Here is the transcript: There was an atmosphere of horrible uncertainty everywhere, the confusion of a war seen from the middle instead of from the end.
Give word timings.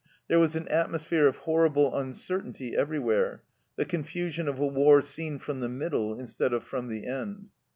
There 0.29 0.39
was 0.39 0.55
an 0.55 0.67
atmosphere 0.67 1.27
of 1.27 1.35
horrible 1.35 1.95
uncertainty 1.95 2.75
everywhere, 2.75 3.43
the 3.75 3.85
confusion 3.85 4.47
of 4.47 4.57
a 4.59 4.65
war 4.65 4.99
seen 5.03 5.37
from 5.37 5.59
the 5.59 5.69
middle 5.69 6.17
instead 6.19 6.53
of 6.53 6.63
from 6.63 6.87
the 6.87 7.05
end. 7.05 7.49